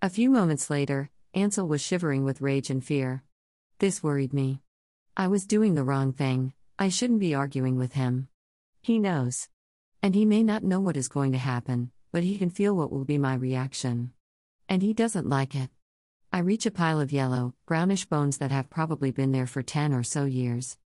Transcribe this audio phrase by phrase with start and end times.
[0.00, 3.24] A few moments later, Ansel was shivering with rage and fear.
[3.80, 4.60] This worried me.
[5.16, 8.28] I was doing the wrong thing, I shouldn't be arguing with him.
[8.80, 9.48] He knows.
[10.00, 12.92] And he may not know what is going to happen, but he can feel what
[12.92, 14.12] will be my reaction.
[14.68, 15.68] And he doesn't like it.
[16.32, 19.92] I reach a pile of yellow, brownish bones that have probably been there for 10
[19.92, 20.78] or so years.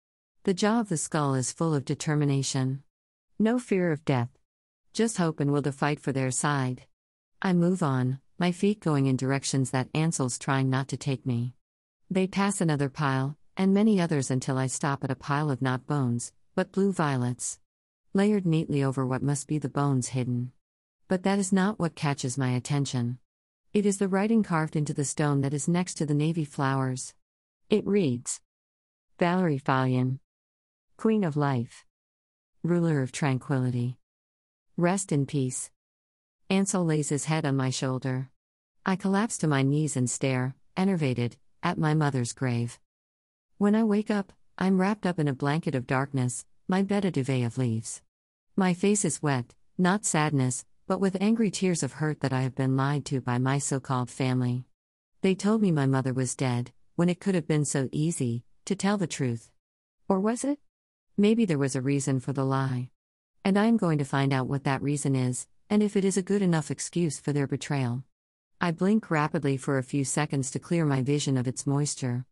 [0.44, 2.84] The jaw of the skull is full of determination.
[3.38, 4.30] No fear of death.
[4.94, 6.84] Just hope and will to fight for their side.
[7.41, 11.54] I move on, my feet going in directions that Ansel's trying not to take me.
[12.09, 15.86] They pass another pile, and many others until I stop at a pile of not
[15.86, 17.59] bones, but blue violets.
[18.16, 20.54] Layered neatly over what must be the bones hidden.
[21.08, 23.20] But that is not what catches my attention.
[23.76, 27.14] It is the writing carved into the stone that is next to the navy flowers.
[27.70, 28.42] It reads
[29.20, 30.19] Valerie Fallion,
[30.97, 31.86] Queen of Life,
[32.64, 34.00] Ruler of Tranquility.
[34.78, 35.69] Rest in peace.
[36.50, 38.31] Ansel lays his head on my shoulder.
[38.84, 42.80] I collapse to my knees and stare, enervated, at my mother's grave.
[43.60, 47.12] When I wake up, I'm wrapped up in a blanket of darkness, my bed a
[47.12, 48.02] duvet of leaves.
[48.56, 52.56] My face is wet, not sadness, but with angry tears of hurt that I have
[52.56, 54.66] been lied to by my so called family.
[55.22, 58.76] They told me my mother was dead, when it could have been so easy, to
[58.76, 59.52] tell the truth.
[60.09, 60.58] Or was it?
[61.18, 62.90] Maybe there was a reason for the lie.
[63.46, 66.18] And I am going to find out what that reason is, and if it is
[66.18, 68.04] a good enough excuse for their betrayal.
[68.64, 72.26] I blink rapidly for a few seconds to clear my vision of its moisture.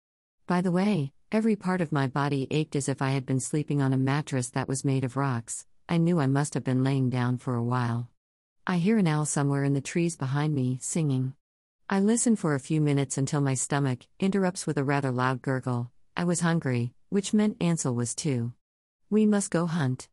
[0.46, 3.82] By the way, every part of my body ached as if I had been sleeping
[3.82, 5.66] on a mattress that was made of rocks.
[5.90, 8.12] I knew I must have been laying down for a while.
[8.68, 11.34] I hear an owl somewhere in the trees behind me, singing.
[11.90, 15.90] I listen for a few minutes until my stomach interrupts with a rather loud gurgle.
[16.16, 18.54] I was hungry, which meant Ansel was too.
[19.10, 20.10] We must go hunt.